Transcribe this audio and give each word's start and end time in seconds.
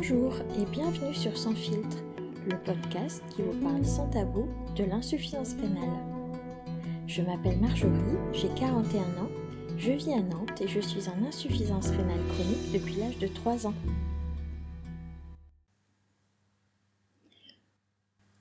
Bonjour 0.00 0.34
et 0.58 0.64
bienvenue 0.72 1.12
sur 1.14 1.36
Sans 1.36 1.54
filtre, 1.54 1.98
le 2.48 2.56
podcast 2.64 3.22
qui 3.36 3.42
vous 3.42 3.52
parle 3.60 3.84
sans 3.84 4.08
tabou 4.08 4.48
de 4.74 4.84
l'insuffisance 4.84 5.52
rénale. 5.60 6.00
Je 7.06 7.20
m'appelle 7.20 7.58
Marjorie, 7.58 8.16
j'ai 8.32 8.48
41 8.58 9.00
ans, 9.22 9.30
je 9.76 9.92
vis 9.92 10.14
à 10.14 10.22
Nantes 10.22 10.58
et 10.62 10.68
je 10.68 10.80
suis 10.80 11.06
en 11.10 11.22
insuffisance 11.28 11.90
rénale 11.90 12.24
chronique 12.30 12.72
depuis 12.72 12.94
l'âge 12.94 13.18
de 13.18 13.26
3 13.26 13.66
ans. 13.66 13.74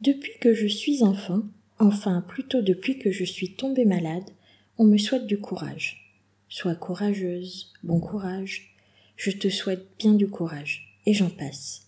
Depuis 0.00 0.38
que 0.40 0.54
je 0.54 0.68
suis 0.68 1.02
enfant, 1.02 1.42
enfin 1.80 2.20
plutôt 2.20 2.62
depuis 2.62 3.00
que 3.00 3.10
je 3.10 3.24
suis 3.24 3.56
tombée 3.56 3.84
malade, 3.84 4.30
on 4.78 4.84
me 4.84 4.96
souhaite 4.96 5.26
du 5.26 5.40
courage. 5.40 6.22
Sois 6.48 6.76
courageuse, 6.76 7.72
bon 7.82 7.98
courage, 7.98 8.76
je 9.16 9.32
te 9.32 9.48
souhaite 9.48 9.88
bien 9.98 10.14
du 10.14 10.28
courage 10.28 10.87
j'en 11.12 11.30
passe. 11.30 11.86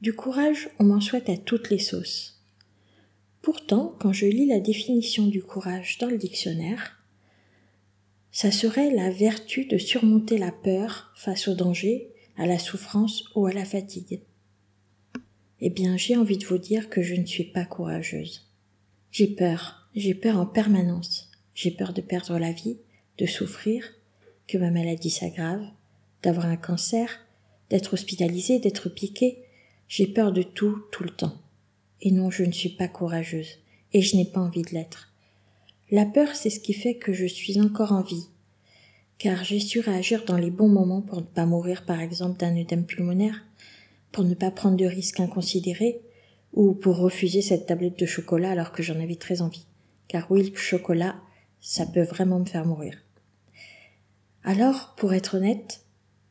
Du 0.00 0.12
courage, 0.12 0.68
on 0.78 0.84
m'en 0.84 1.00
souhaite 1.00 1.28
à 1.28 1.36
toutes 1.36 1.70
les 1.70 1.78
sauces. 1.78 2.42
Pourtant, 3.42 3.94
quand 3.98 4.12
je 4.12 4.26
lis 4.26 4.46
la 4.46 4.60
définition 4.60 5.26
du 5.26 5.42
courage 5.42 5.98
dans 5.98 6.08
le 6.08 6.18
dictionnaire, 6.18 7.00
ça 8.32 8.50
serait 8.50 8.90
la 8.90 9.10
vertu 9.10 9.64
de 9.64 9.78
surmonter 9.78 10.36
la 10.36 10.52
peur 10.52 11.12
face 11.16 11.48
au 11.48 11.54
danger, 11.54 12.12
à 12.36 12.46
la 12.46 12.58
souffrance 12.58 13.24
ou 13.34 13.46
à 13.46 13.52
la 13.52 13.64
fatigue. 13.64 14.20
Eh 15.60 15.70
bien, 15.70 15.96
j'ai 15.96 16.16
envie 16.16 16.36
de 16.36 16.44
vous 16.44 16.58
dire 16.58 16.90
que 16.90 17.02
je 17.02 17.14
ne 17.14 17.24
suis 17.24 17.44
pas 17.44 17.64
courageuse. 17.64 18.50
J'ai 19.10 19.28
peur, 19.28 19.88
j'ai 19.94 20.14
peur 20.14 20.38
en 20.38 20.44
permanence. 20.44 21.30
J'ai 21.54 21.70
peur 21.70 21.94
de 21.94 22.02
perdre 22.02 22.38
la 22.38 22.52
vie, 22.52 22.76
de 23.16 23.24
souffrir, 23.24 23.94
que 24.46 24.58
ma 24.58 24.70
maladie 24.70 25.08
s'aggrave, 25.08 25.64
d'avoir 26.22 26.46
un 26.46 26.58
cancer, 26.58 27.25
d'être 27.70 27.94
hospitalisée, 27.94 28.58
d'être 28.58 28.88
piquée. 28.88 29.38
J'ai 29.88 30.06
peur 30.06 30.32
de 30.32 30.42
tout, 30.42 30.82
tout 30.92 31.02
le 31.02 31.10
temps. 31.10 31.36
Et 32.00 32.10
non, 32.10 32.30
je 32.30 32.44
ne 32.44 32.52
suis 32.52 32.70
pas 32.70 32.88
courageuse, 32.88 33.58
et 33.92 34.02
je 34.02 34.16
n'ai 34.16 34.24
pas 34.24 34.40
envie 34.40 34.62
de 34.62 34.70
l'être. 34.70 35.12
La 35.90 36.04
peur, 36.04 36.34
c'est 36.34 36.50
ce 36.50 36.60
qui 36.60 36.72
fait 36.72 36.96
que 36.96 37.12
je 37.12 37.26
suis 37.26 37.60
encore 37.60 37.92
en 37.92 38.02
vie, 38.02 38.26
car 39.18 39.44
j'ai 39.44 39.60
su 39.60 39.80
réagir 39.80 40.24
dans 40.24 40.36
les 40.36 40.50
bons 40.50 40.68
moments 40.68 41.00
pour 41.00 41.20
ne 41.20 41.26
pas 41.26 41.46
mourir, 41.46 41.84
par 41.86 42.00
exemple, 42.00 42.38
d'un 42.38 42.56
œdème 42.56 42.84
pulmonaire, 42.84 43.44
pour 44.12 44.24
ne 44.24 44.34
pas 44.34 44.50
prendre 44.50 44.76
de 44.76 44.84
risques 44.84 45.20
inconsidérés, 45.20 46.00
ou 46.52 46.72
pour 46.72 46.96
refuser 46.96 47.42
cette 47.42 47.66
tablette 47.66 47.98
de 47.98 48.06
chocolat 48.06 48.50
alors 48.50 48.72
que 48.72 48.82
j'en 48.82 49.00
avais 49.00 49.16
très 49.16 49.42
envie. 49.42 49.66
Car 50.08 50.26
oui, 50.30 50.50
le 50.50 50.56
chocolat, 50.56 51.16
ça 51.60 51.86
peut 51.86 52.02
vraiment 52.02 52.40
me 52.40 52.46
faire 52.46 52.66
mourir. 52.66 52.96
Alors, 54.42 54.94
pour 54.96 55.12
être 55.12 55.36
honnête, 55.36 55.85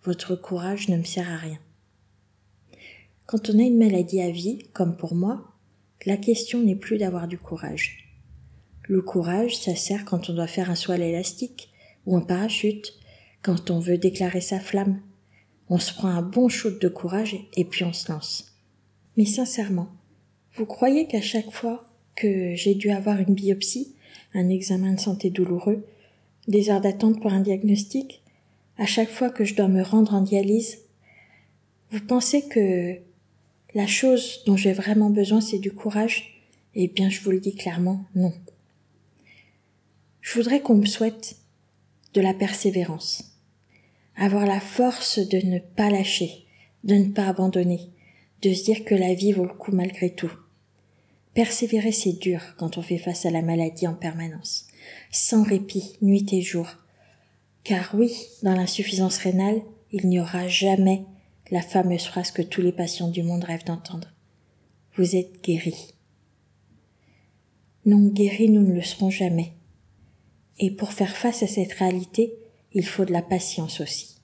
votre 0.06 0.36
courage 0.36 0.90
ne 0.90 0.98
me 0.98 1.04
sert 1.04 1.30
à 1.30 1.38
rien. 1.38 1.60
Quand 3.26 3.50
on 3.50 3.60
a 3.60 3.64
une 3.64 3.78
maladie 3.78 4.22
à 4.22 4.30
vie, 4.30 4.60
comme 4.74 4.96
pour 4.96 5.16
moi, 5.16 5.52
la 6.06 6.18
question 6.18 6.62
n'est 6.62 6.76
plus 6.76 6.98
d'avoir 6.98 7.28
du 7.28 7.38
courage. 7.38 8.08
Le 8.84 9.02
courage, 9.02 9.58
ça 9.58 9.76
sert 9.76 10.06
quand 10.06 10.30
on 10.30 10.34
doit 10.34 10.48
faire 10.48 10.70
un 10.70 10.76
saut 10.76 10.92
à 10.92 10.98
l'élastique 10.98 11.70
ou 12.06 12.16
un 12.16 12.22
parachute, 12.22 12.94
quand 13.42 13.72
on 13.72 13.80
veut 13.80 13.98
déclarer 13.98 14.42
sa 14.42 14.60
flamme. 14.60 15.02
On 15.70 15.80
se 15.80 15.94
prend 15.94 16.10
un 16.10 16.22
bon 16.22 16.50
shoot 16.50 16.80
de 16.80 16.88
courage 16.88 17.36
et 17.56 17.66
puis 17.66 17.84
on 17.84 17.94
se 17.94 18.12
lance. 18.12 18.56
Mais 19.18 19.26
sincèrement, 19.26 19.88
vous 20.54 20.68
croyez 20.68 21.08
qu'à 21.08 21.22
chaque 21.22 21.52
fois 21.52 21.86
que 22.16 22.54
j'ai 22.54 22.76
dû 22.76 22.92
avoir 22.92 23.20
une 23.20 23.34
biopsie, 23.34 23.96
un 24.36 24.50
examen 24.50 24.94
de 24.94 25.00
santé 25.00 25.32
douloureux, 25.32 25.84
des 26.48 26.70
heures 26.70 26.82
d'attente 26.82 27.20
pour 27.20 27.34
un 27.34 27.40
diagnostic, 27.40 28.22
à 28.78 28.86
chaque 28.86 29.10
fois 29.10 29.30
que 29.30 29.46
je 29.46 29.56
dois 29.56 29.68
me 29.68 29.82
rendre 29.82 30.14
en 30.14 30.22
dialyse, 30.22 30.80
vous 31.92 32.02
pensez 32.02 32.48
que 32.48 32.98
la 33.74 33.88
chose 33.88 34.44
dont 34.46 34.58
j'ai 34.58 34.74
vraiment 34.74 35.10
besoin, 35.10 35.42
c'est 35.42 35.60
du 35.60 35.72
courage? 35.72 36.42
Eh 36.76 36.88
bien, 36.88 37.10
je 37.10 37.22
vous 37.22 37.32
le 37.32 37.40
dis 37.40 37.56
clairement, 37.56 38.06
non. 38.16 38.34
Je 40.22 40.34
voudrais 40.34 40.62
qu'on 40.62 40.76
me 40.76 40.86
souhaite 40.86 41.38
de 42.14 42.22
la 42.22 42.34
persévérance, 42.34 43.36
avoir 44.16 44.46
la 44.46 44.60
force 44.60 45.20
de 45.20 45.38
ne 45.46 45.60
pas 45.60 45.90
lâcher, 45.90 46.46
de 46.84 46.96
ne 46.96 47.12
pas 47.12 47.28
abandonner, 47.28 47.82
de 48.42 48.54
se 48.54 48.64
dire 48.64 48.84
que 48.86 48.96
la 48.96 49.14
vie 49.14 49.32
vaut 49.32 49.46
le 49.46 49.54
coup 49.54 49.72
malgré 49.72 50.10
tout. 50.10 50.32
Persévérer, 51.34 51.92
c'est 51.92 52.14
dur 52.14 52.42
quand 52.58 52.78
on 52.78 52.82
fait 52.82 52.98
face 52.98 53.26
à 53.26 53.32
la 53.32 53.42
maladie 53.42 53.88
en 53.88 53.94
permanence, 53.94 54.68
sans 55.12 55.44
répit, 55.44 55.98
nuit 56.02 56.34
et 56.34 56.42
jour, 56.42 56.68
car 57.66 57.96
oui, 57.96 58.16
dans 58.44 58.54
l'insuffisance 58.54 59.18
rénale, 59.18 59.62
il 59.92 60.08
n'y 60.08 60.20
aura 60.20 60.48
jamais 60.48 61.04
la 61.52 61.62
fameuse 61.62 62.06
phrase 62.06 62.32
que 62.32 62.44
tous 62.44 62.62
les 62.62 62.72
patients 62.72 63.10
du 63.10 63.24
monde 63.24 63.44
rêvent 63.44 63.66
d'entendre. 63.66 64.14
Vous 64.96 65.16
êtes 65.16 65.44
guéri. 65.44 65.76
Non, 67.86 68.08
guéris, 68.08 68.50
nous 68.50 68.62
ne 68.62 68.74
le 68.74 68.84
serons 68.84 69.10
jamais. 69.10 69.54
Et 70.60 70.72
pour 70.72 70.94
faire 70.94 71.18
face 71.18 71.44
à 71.44 71.48
cette 71.48 71.74
réalité, 71.74 72.34
il 72.72 72.86
faut 72.86 73.04
de 73.04 73.12
la 73.12 73.24
patience 73.24 73.82
aussi. 73.82 74.16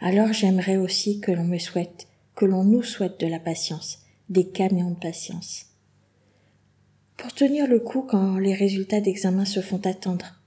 Alors 0.00 0.32
j'aimerais 0.32 0.76
aussi 0.76 1.20
que 1.20 1.30
l'on 1.30 1.44
me 1.44 1.58
souhaite, 1.58 2.08
que 2.34 2.46
l'on 2.46 2.64
nous 2.64 2.82
souhaite 2.82 3.20
de 3.20 3.26
la 3.26 3.38
patience, 3.38 4.00
des 4.28 4.48
camions 4.48 4.90
de 4.90 4.98
patience. 4.98 5.66
Pour 7.16 7.32
tenir 7.32 7.68
le 7.68 7.78
coup 7.78 8.02
quand 8.02 8.38
les 8.38 8.54
résultats 8.54 9.00
d'examen 9.00 9.44
se 9.44 9.60
font 9.60 9.80
attendre, 9.84 10.39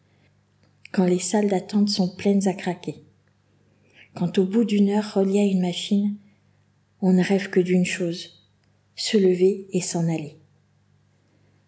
quand 0.93 1.05
les 1.05 1.19
salles 1.19 1.49
d'attente 1.49 1.89
sont 1.89 2.07
pleines 2.07 2.47
à 2.47 2.53
craquer. 2.53 3.03
Quand 4.13 4.37
au 4.37 4.45
bout 4.45 4.63
d'une 4.63 4.89
heure 4.89 5.15
relié 5.15 5.39
à 5.39 5.43
une 5.43 5.61
machine, 5.61 6.15
on 7.01 7.13
ne 7.13 7.23
rêve 7.23 7.49
que 7.49 7.59
d'une 7.59 7.85
chose, 7.85 8.47
se 8.95 9.17
lever 9.17 9.65
et 9.71 9.81
s'en 9.81 10.07
aller. 10.07 10.37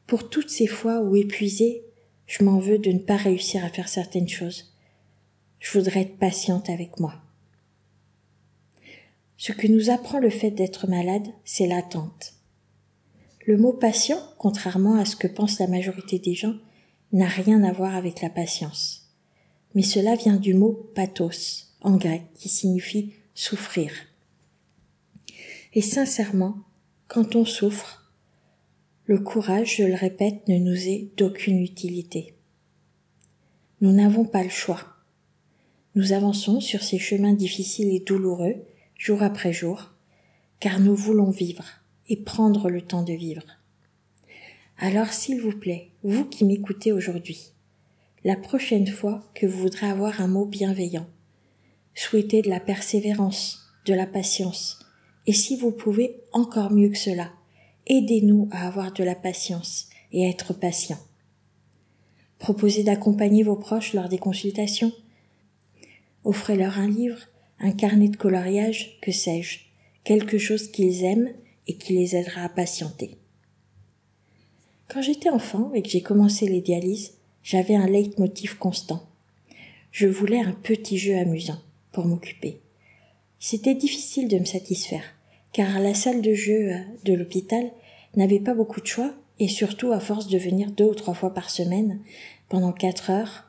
Pour 0.05 0.29
toutes 0.29 0.51
ces 0.51 0.67
fois 0.67 1.01
où 1.01 1.15
épuisé, 1.15 1.83
je 2.27 2.43
m'en 2.43 2.59
veux 2.59 2.77
de 2.77 2.91
ne 2.91 2.99
pas 2.99 3.17
réussir 3.17 3.65
à 3.65 3.69
faire 3.69 3.89
certaines 3.89 4.29
choses. 4.29 4.75
Je 5.59 5.75
voudrais 5.75 6.01
être 6.01 6.19
patiente 6.19 6.69
avec 6.69 6.99
moi. 6.99 7.15
Ce 9.37 9.53
que 9.53 9.67
nous 9.67 9.89
apprend 9.89 10.19
le 10.19 10.29
fait 10.29 10.51
d'être 10.51 10.87
malade, 10.87 11.27
c'est 11.43 11.67
l'attente. 11.67 12.35
Le 13.47 13.57
mot 13.57 13.73
patient, 13.73 14.19
contrairement 14.37 14.99
à 14.99 15.05
ce 15.05 15.15
que 15.15 15.27
pense 15.27 15.57
la 15.57 15.67
majorité 15.67 16.19
des 16.19 16.35
gens, 16.35 16.55
n'a 17.11 17.27
rien 17.27 17.63
à 17.63 17.73
voir 17.73 17.95
avec 17.95 18.21
la 18.21 18.29
patience 18.29 19.04
mais 19.75 19.83
cela 19.83 20.15
vient 20.15 20.37
du 20.37 20.53
mot 20.53 20.89
pathos 20.95 21.75
en 21.81 21.97
grec 21.97 22.23
qui 22.33 22.49
signifie 22.49 23.13
souffrir. 23.35 23.91
Et 25.73 25.81
sincèrement, 25.81 26.57
quand 27.07 27.35
on 27.35 27.45
souffre, 27.45 28.11
le 29.05 29.19
courage, 29.19 29.75
je 29.77 29.83
le 29.83 29.93
répète, 29.93 30.47
ne 30.47 30.57
nous 30.57 30.87
est 30.87 31.09
d'aucune 31.17 31.59
utilité. 31.59 32.33
Nous 33.81 33.91
n'avons 33.91 34.25
pas 34.25 34.41
le 34.41 34.49
choix. 34.49 34.81
Nous 35.93 36.13
avançons 36.13 36.59
sur 36.59 36.81
ces 36.81 36.97
chemins 36.97 37.33
difficiles 37.33 37.93
et 37.93 37.99
douloureux, 37.99 38.55
jour 38.97 39.21
après 39.21 39.53
jour, 39.53 39.91
car 40.59 40.79
nous 40.79 40.95
voulons 40.95 41.29
vivre 41.29 41.65
et 42.07 42.17
prendre 42.17 42.69
le 42.69 42.81
temps 42.81 43.03
de 43.03 43.13
vivre. 43.13 43.43
Alors 44.77 45.13
s'il 45.13 45.41
vous 45.41 45.57
plaît, 45.57 45.91
vous 46.03 46.25
qui 46.25 46.45
m'écoutez 46.45 46.91
aujourd'hui, 46.91 47.51
la 48.25 48.35
prochaine 48.35 48.87
fois 48.87 49.23
que 49.35 49.45
vous 49.45 49.59
voudrez 49.59 49.85
avoir 49.85 50.19
un 50.19 50.27
mot 50.27 50.45
bienveillant. 50.45 51.05
Souhaitez 51.93 52.41
de 52.41 52.49
la 52.49 52.59
persévérance, 52.59 53.71
de 53.85 53.93
la 53.93 54.07
patience. 54.07 54.79
Et 55.27 55.31
si 55.31 55.55
vous 55.55 55.71
pouvez, 55.71 56.23
encore 56.33 56.71
mieux 56.71 56.89
que 56.89 56.97
cela, 56.97 57.31
aidez-nous 57.85 58.49
à 58.51 58.65
avoir 58.65 58.91
de 58.93 59.03
la 59.03 59.13
patience 59.13 59.89
et 60.11 60.25
à 60.25 60.29
être 60.29 60.53
patient. 60.53 60.97
Proposez 62.39 62.83
d'accompagner 62.83 63.43
vos 63.43 63.55
proches 63.55 63.93
lors 63.93 64.09
des 64.09 64.17
consultations. 64.17 64.91
Offrez-leur 66.23 66.79
un 66.79 66.87
livre, 66.87 67.19
un 67.59 67.73
carnet 67.73 68.09
de 68.09 68.17
coloriage, 68.17 68.97
que 69.03 69.11
sais-je, 69.11 69.59
quelque 70.03 70.39
chose 70.39 70.71
qu'ils 70.71 71.03
aiment 71.03 71.31
et 71.67 71.77
qui 71.77 71.93
les 71.93 72.15
aidera 72.15 72.41
à 72.41 72.49
patienter. 72.49 73.19
Quand 74.87 75.03
j'étais 75.03 75.29
enfant 75.29 75.71
et 75.75 75.83
que 75.83 75.89
j'ai 75.89 76.01
commencé 76.01 76.47
les 76.47 76.61
dialyses, 76.61 77.14
j'avais 77.45 77.75
un 77.75 77.85
leitmotiv 77.85 78.57
constant. 78.57 79.03
Je 79.91 80.07
voulais 80.07 80.39
un 80.39 80.51
petit 80.51 80.97
jeu 80.97 81.15
amusant 81.15 81.61
pour 81.91 82.05
m'occuper. 82.05 82.59
C'était 83.39 83.75
difficile 83.75 84.27
de 84.27 84.39
me 84.39 84.45
satisfaire, 84.45 85.03
car 85.53 85.79
la 85.79 85.93
salle 85.93 86.23
de 86.23 86.33
jeu 86.33 86.73
euh, 86.73 86.79
de 87.03 87.13
l'hôpital 87.13 87.71
n'avait 88.15 88.39
pas 88.39 88.55
beaucoup 88.55 88.81
de 88.81 88.87
choix, 88.87 89.13
et 89.37 89.47
surtout 89.47 89.91
à 89.91 89.99
force 89.99 90.27
de 90.27 90.39
venir 90.39 90.71
deux 90.71 90.85
ou 90.85 90.95
trois 90.95 91.13
fois 91.13 91.35
par 91.35 91.51
semaine, 91.51 91.99
pendant 92.49 92.71
quatre 92.71 93.11
heures, 93.11 93.45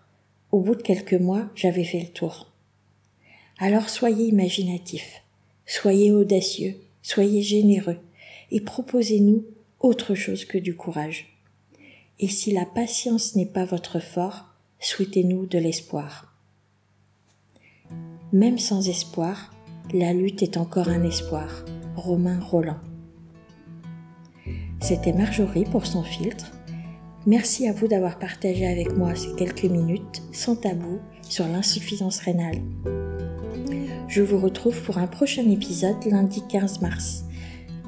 au 0.53 0.61
bout 0.61 0.75
de 0.75 0.83
quelques 0.83 1.15
mois, 1.15 1.49
j'avais 1.55 1.85
fait 1.85 2.01
le 2.01 2.09
tour. 2.09 2.53
Alors 3.59 3.89
soyez 3.89 4.27
imaginatifs, 4.27 5.23
soyez 5.65 6.13
audacieux, 6.13 6.77
soyez 7.01 7.41
généreux, 7.41 7.99
et 8.51 8.61
proposez-nous 8.61 9.47
autre 9.81 10.15
chose 10.15 10.45
que 10.45 10.59
du 10.59 10.77
courage. 10.77 11.36
Et 12.19 12.29
si 12.29 12.51
la 12.51 12.65
patience 12.65 13.37
n'est 13.37 13.45
pas 13.45 13.67
votre 13.67 14.01
fort, 14.01 14.47
souhaitez-nous 14.81 15.47
de 15.47 15.59
l'espoir. 15.59 16.35
Même 18.33 18.59
sans 18.59 18.89
espoir, 18.89 19.53
La 19.95 20.13
lutte 20.13 20.43
est 20.43 20.57
encore 20.57 20.89
un 20.89 21.05
espoir. 21.05 21.65
Romain 21.95 22.41
Roland. 22.41 22.81
C'était 24.81 25.13
Marjorie 25.13 25.65
pour 25.65 25.87
son 25.87 26.03
filtre. 26.03 26.51
Merci 27.25 27.69
à 27.69 27.73
vous 27.73 27.87
d'avoir 27.87 28.19
partagé 28.19 28.67
avec 28.67 28.97
moi 28.97 29.15
ces 29.15 29.33
quelques 29.37 29.65
minutes 29.65 30.23
sans 30.33 30.57
tabou 30.57 30.99
sur 31.23 31.47
l'insuffisance 31.47 32.19
rénale. 32.19 32.63
Je 34.09 34.23
vous 34.23 34.39
retrouve 34.39 34.81
pour 34.83 34.99
un 34.99 35.07
prochain 35.07 35.49
épisode 35.49 36.05
lundi 36.05 36.43
15 36.49 36.81
mars. 36.81 37.26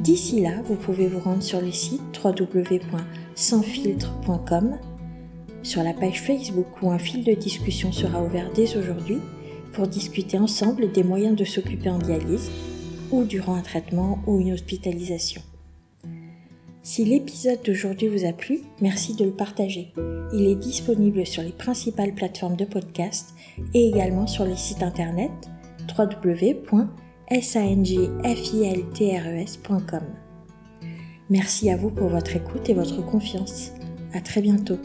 D'ici 0.01 0.41
là, 0.41 0.63
vous 0.65 0.77
pouvez 0.77 1.09
vous 1.09 1.19
rendre 1.19 1.43
sur 1.43 1.61
le 1.61 1.73
site 1.73 2.01
www.sansfiltre.com, 2.23 4.79
sur 5.63 5.83
la 5.83 5.93
page 5.93 6.23
Facebook 6.23 6.83
où 6.83 6.91
un 6.91 6.99
fil 6.99 7.25
de 7.25 7.33
discussion 7.33 7.91
sera 7.91 8.23
ouvert 8.23 8.53
dès 8.55 8.77
aujourd'hui 8.77 9.19
pour 9.73 9.89
discuter 9.89 10.39
ensemble 10.39 10.93
des 10.93 11.03
moyens 11.03 11.37
de 11.37 11.45
s'occuper 11.45 11.91
en 11.91 11.99
dialyse 11.99 12.49
ou 13.11 13.25
durant 13.25 13.57
un 13.57 13.63
traitement 13.63 14.21
ou 14.27 14.41
une 14.41 14.53
hospitalisation. 14.53 15.43
Si 16.83 17.05
l'épisode 17.05 17.63
d'aujourd'hui 17.65 18.09
vous 18.09 18.25
a 18.25 18.33
plu, 18.33 18.61
merci 18.81 19.15
de 19.15 19.25
le 19.25 19.33
partager. 19.33 19.93
Il 20.33 20.47
est 20.47 20.55
disponible 20.55 21.27
sur 21.27 21.43
les 21.43 21.53
principales 21.53 22.15
plateformes 22.15 22.57
de 22.57 22.65
podcast 22.65 23.35
et 23.75 23.89
également 23.89 24.27
sur 24.27 24.45
les 24.45 24.57
sites 24.57 24.83
internet 24.83 25.31
www.sangjfiltres.com. 27.31 30.03
Merci 31.31 31.71
à 31.71 31.77
vous 31.77 31.91
pour 31.91 32.09
votre 32.09 32.35
écoute 32.37 32.71
et 32.71 32.75
votre 32.75 33.05
confiance. 33.05 33.73
À 34.15 34.21
très 34.21 34.41
bientôt. 34.41 34.79